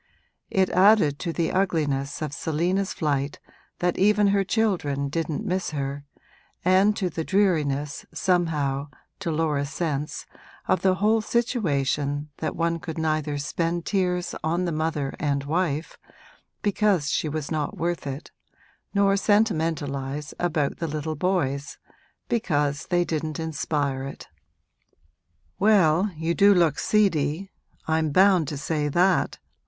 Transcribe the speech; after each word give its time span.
It 0.49 0.71
added 0.71 1.19
to 1.19 1.31
the 1.31 1.51
ugliness 1.51 2.23
of 2.23 2.33
Selina's 2.33 2.91
flight 2.91 3.37
that 3.81 3.99
even 3.99 4.29
her 4.29 4.43
children 4.43 5.09
didn't 5.09 5.45
miss 5.45 5.69
her, 5.69 6.05
and 6.65 6.95
to 6.97 7.07
the 7.07 7.23
dreariness, 7.23 8.07
somehow, 8.11 8.87
to 9.19 9.29
Laura's 9.29 9.69
sense, 9.69 10.25
of 10.67 10.81
the 10.81 10.95
whole 10.95 11.21
situation 11.21 12.31
that 12.37 12.55
one 12.55 12.79
could 12.79 12.97
neither 12.97 13.37
spend 13.37 13.85
tears 13.85 14.33
on 14.43 14.65
the 14.65 14.71
mother 14.71 15.13
and 15.19 15.43
wife, 15.43 15.99
because 16.63 17.11
she 17.11 17.29
was 17.29 17.51
not 17.51 17.77
worth 17.77 18.07
it, 18.07 18.31
nor 18.95 19.13
sentimentalise 19.15 20.33
about 20.39 20.79
the 20.79 20.87
little 20.87 21.15
boys, 21.15 21.77
because 22.27 22.87
they 22.87 23.05
didn't 23.05 23.39
inspire 23.39 24.05
it. 24.05 24.27
'Well, 25.59 26.09
you 26.17 26.33
do 26.33 26.55
look 26.55 26.79
seedy 26.79 27.51
I'm 27.87 28.09
bound 28.09 28.47
to 28.47 28.57
say 28.57 28.87
that!' 28.87 29.37